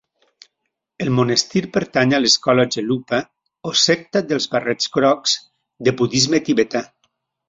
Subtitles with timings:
[1.05, 3.19] El monestir pertany a l'escola gelupa,
[3.73, 5.37] o secta dels barrets grocs,
[5.89, 6.83] de budisme tibetà.